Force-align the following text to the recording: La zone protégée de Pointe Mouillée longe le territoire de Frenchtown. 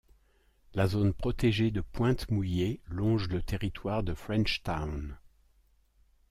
La 0.73 0.87
zone 0.87 1.13
protégée 1.13 1.69
de 1.69 1.81
Pointe 1.81 2.31
Mouillée 2.31 2.81
longe 2.87 3.27
le 3.29 3.39
territoire 3.43 4.01
de 4.01 4.15
Frenchtown. 4.15 5.15